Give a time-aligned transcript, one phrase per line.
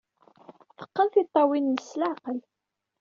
[0.77, 2.39] Teqqen tiṭṭawin-nnes s leɛqel.